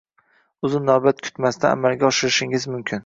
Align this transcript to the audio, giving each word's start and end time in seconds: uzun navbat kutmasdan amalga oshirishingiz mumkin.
uzun 0.69 0.87
navbat 0.91 1.21
kutmasdan 1.27 1.77
amalga 1.77 2.11
oshirishingiz 2.11 2.67
mumkin. 2.75 2.99